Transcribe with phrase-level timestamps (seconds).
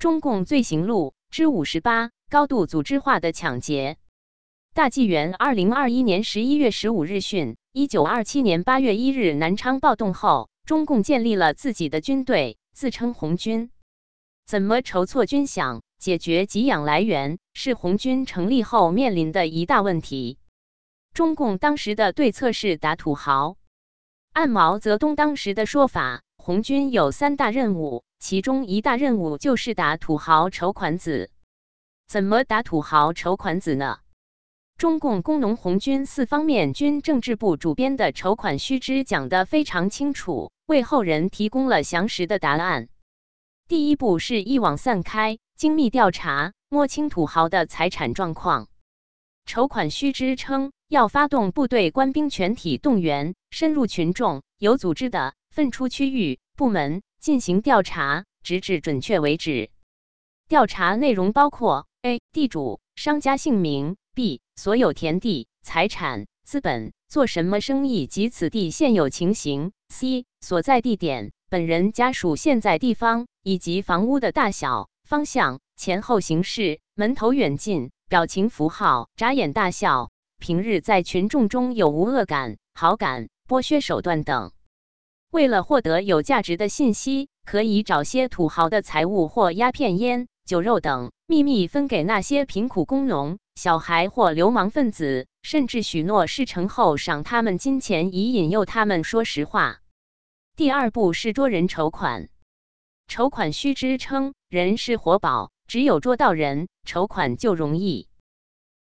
[0.00, 3.98] 中共罪行录之五十八：高度组织化的抢劫。
[4.72, 13.70] 大纪元二零二一年十一月十五日讯，一九二七年八月一日南昌暴动后，中共建立了自己的军队，自称红军。
[14.46, 20.38] 怎么筹措军饷、解决给养来源，是红军成立后面临的一大问题。
[21.12, 23.58] 中共当时的对策是打土豪。
[24.32, 31.30] 按毛泽东当时的说法，红军有三大任务，其中一大任务就是打土豪筹款子。
[32.06, 34.00] 怎么打土豪筹款子呢？
[34.76, 42.88] 中共工农红军四方面军政治部主编的筹款须知讲得非常清楚，为后人提供了详实的答案。
[43.68, 48.68] 第一步是一网散开，精密调查，摸清土豪的财产状况。
[49.46, 59.70] 筹款须知称，要发动部队官兵全体动员，深入群众，有组织的分出区域部门进行调查，直至准确为止。
[60.48, 62.20] 调查内容包括：a.
[62.32, 63.96] 地主、商家姓名。
[64.12, 69.70] B 所有田地、财产、资本，做什么生意及此地现有情形。
[69.88, 84.50] C 所在地点、本人家属现在地方以及房屋的大小、方向、前后形势、门头远近、表情符号、眨眼大笑、平日在群众中有无恶感、好感、剥削手段等。
[85.30, 90.26] 为了获得有价值的信息，可以找些土豪的财物或鸦片烟。
[90.44, 99.78] 酒肉等秘密分给那些贫苦工农、小孩或流氓分子，甚至许诺事成后赏他们金钱，以引诱他们说实话。
[100.56, 102.28] 第二步是捉人筹款。
[103.06, 108.08] 筹款须知称，人是活宝，只有捉到人，筹款就容易。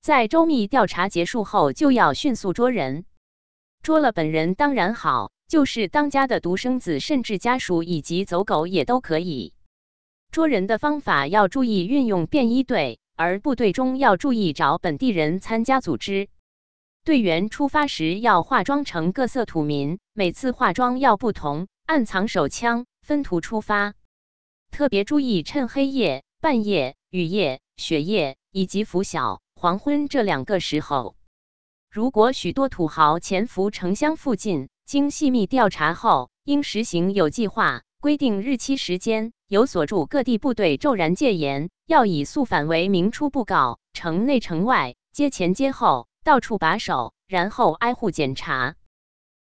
[0.00, 3.04] 在周密调查结束后，就要迅速捉人。
[3.82, 9.54] 捉了本人当然好，就是当家的独生子，甚至家属以及走狗也都可以。
[10.30, 16.28] 捉人的方法要注意运用便衣队，而部队中要注意找本地人参加组织。
[17.02, 23.94] 队员出发时要化妆成各色土民，每次化妆要不同，暗藏手枪，分途出发。
[24.70, 31.16] 特别注意趁黑夜、半夜、雨夜、雪夜以及拂晓、黄昏这两个时候。
[31.90, 37.82] 如果许多土豪潜伏城乡附近，经细密调查后，应实行有计划。
[38.00, 48.76] 规定日期时间，有所驻各地部队骤然戒严，要以速反为明出布告，城内城外街前街后到处把守，然后挨户检查。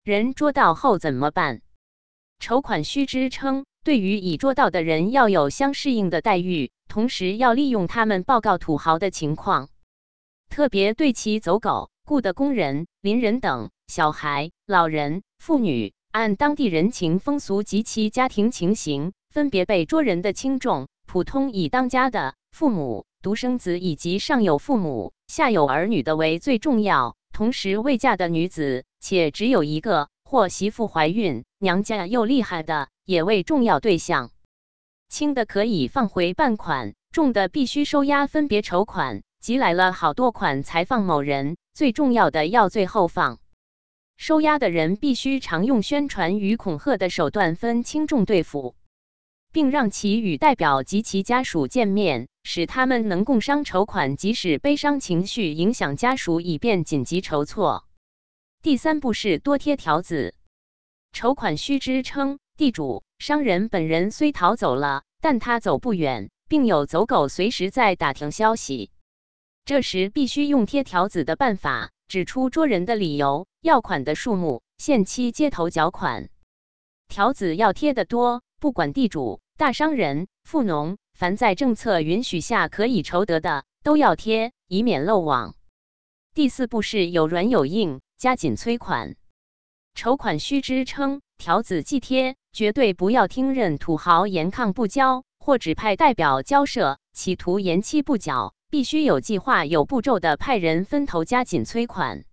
[0.05, 1.61] 人捉到后怎么办？
[2.39, 9.71] 筹款须知称，对于已捉到的人要有相适应的待遇，同时要利用他们报告土豪的情况，
[10.49, 15.93] 特别对其走狗、雇的工人、邻人等小孩、老人、妇女。
[16.12, 20.88] 按当地人情风俗及其家庭情形，分别被捉人的轻重。
[21.06, 27.16] 普通以当家的父母、独生子以及上有父母、下有儿女的为最重要。
[27.34, 34.31] 同时，未嫁的女子且只有一个或媳妇怀孕、娘家又厉害的，也为重要对象。
[35.11, 39.22] 轻的可以放回半款，重的必须收押，分别筹款。
[39.41, 43.38] 集来了好多款才放某人，最重要的要最后放。
[44.22, 48.77] 收押的人必须常用宣传与恐吓的手段分轻重对付，
[49.50, 57.84] 并让其与代表及其家属见面，使他们能共商筹款，即使悲伤情绪影响家属，以便紧急筹措。
[58.62, 60.37] 第三步是多贴条子。
[61.12, 68.93] 筹款须知称，地主、商人本人虽逃走了，但他走不远，并有走狗随时在打听消息，
[69.65, 71.91] 这时必须用贴条子的办法。
[72.12, 76.28] 指出捉人的理由、要款的数目、限期接头缴款，
[77.09, 85.55] 条子要贴得多，不管地主、大商人、富农，凡在政策允许下可以筹得的，都要贴，以免漏网。
[86.34, 89.17] 第四步是有软有硬，加紧催款。
[89.94, 98.53] 筹款须知称，条子既贴，绝对不要听任土豪严抗不交，或指派代表交涉，企图延期不缴。
[98.73, 102.25] 必须有计划、有步骤的派人分头加紧催款，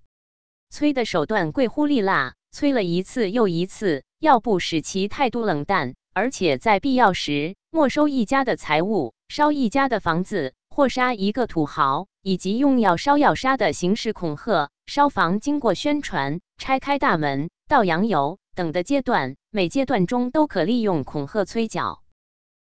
[0.69, 14.69] 催的手段贵乎利辣，催了一次又一次，要不使其态度冷淡，而且在必要时没收一家的财物、烧一家的房子或杀一个土豪，以及用要烧要杀的形式恐吓。
[14.85, 22.01] 烧房经过宣传、拆开大门、倒洋油等的阶段，每阶段中都可利用恐吓催缴。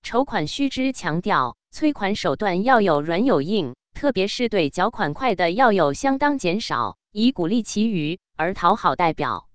[0.05, 1.57] 筹款须知强调。
[1.71, 9.49] 催款手段要有软有硬，特别是对缴款快的要有相当减少，以鼓励其余而讨好代表。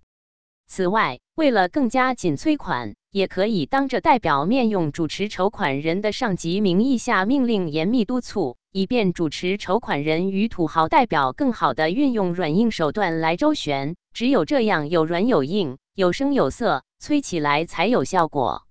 [0.67, 13.95] 此外，为了更加紧催款，也可以当着代表面用主持筹款人的上级名义下命令严密督促，以便主持筹款人与土豪代表更好的运用软硬手段来周旋。
[14.13, 18.65] 只有这样有软有硬，有声有色，催起来才有效果。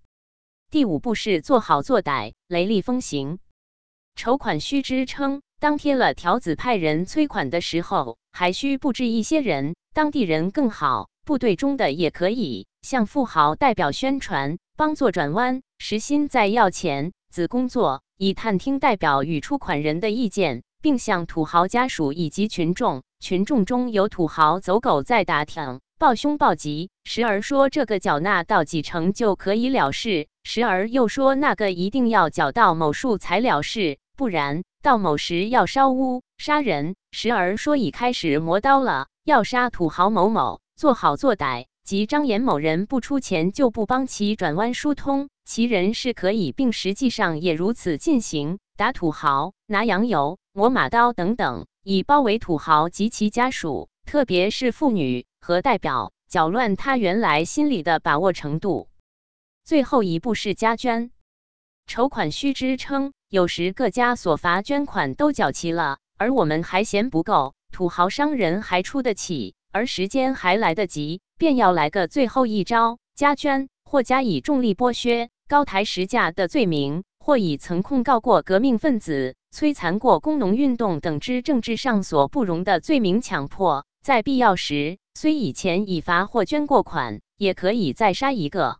[0.71, 3.39] 第五步是做好做歹，雷厉风行。
[4.15, 12.67] 筹款须知称，当贴了条子派人催款的时候，还需布置一些人，当地人更好，部队中的也可以。
[12.83, 41.65] 向富豪代表宣传，帮做转弯，实心在要钱，子工作以探听代表与出款人的意见，并向土豪家属以及群众，群众中有土豪走狗在打听，抱凶抱吉，时而说这个缴纳到几成就可以了事，时而又说那个一定要缴到某数才了事，不然到某时要烧屋杀人，时而说已开始磨刀了，要杀土豪某某，做好做歹。
[41.83, 48.57] 即张言某人不出钱就不帮其转弯疏通，其人是可以，并实际上也如此进行。
[48.77, 58.87] 打土豪、拿洋油、磨马刀等等，以包围土豪及其家属，特别是妇女和代表，搅乱他原来心里的把握程度。
[59.63, 61.11] 最后一步是加捐，
[61.87, 71.21] 筹款须知称，有时各家所罚捐款都缴齐了，而我们还嫌不够，土豪商人还出得起，而时间还来得及。
[71.37, 83.85] 便要来个最后一招，加捐，或加以重力剥削、高抬实价的罪名，或以曾控告过革命分子、摧残过工农运动等之政治上所不容的罪名强迫。
[84.01, 88.79] 在必要时，虽以前已罚或捐过款，也可以再杀一个。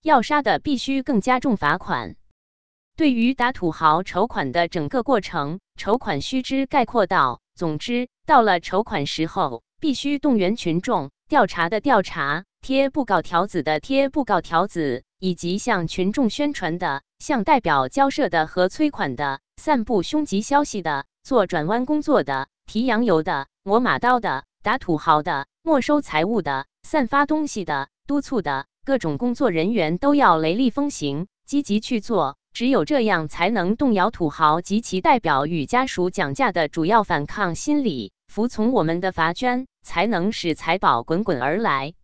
[0.00, 2.14] 要杀的，必须更加重罚款。
[2.96, 11.10] 对于打土豪筹款的整个过程，筹款须知概括道：总之，到了筹款时候，必须动员群众。
[11.28, 32.36] 调查的调查，贴布告条子的贴布告条子，以及向群众宣传的、向代表交涉的和催款的、散布凶吉消息的、做转弯工作的、提洋油的、磨马刀的、打土豪的、没收财物的、散发东西的、督促的各种工作人员都要雷厉风行，积极去做。
[32.52, 38.12] 只有这样，才能动摇土豪及其代表与家属讲价的主要反抗心理。
[38.28, 41.94] 服从我们的罚捐，才能使财宝滚滚而来。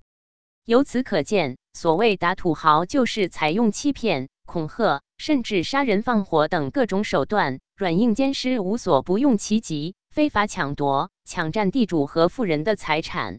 [0.64, 13.38] 由此可见，所谓打土豪，就是采用欺骗、恐吓，甚至杀人放火等各种手段，软硬兼施，无所不用其极，非法抢夺、抢占地主和富人的财产。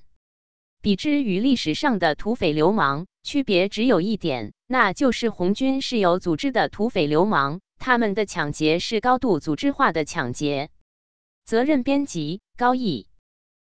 [0.84, 10.70] 比之与历史上的土匪流氓，区别只有一点，那就是红军是有组织的土匪流氓，他们的抢劫是高度组织化的抢劫。
[11.46, 13.08] 责任编辑高毅。